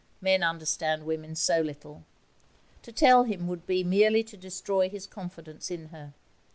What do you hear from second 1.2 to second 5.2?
so little. To tell him would be merely to destroy his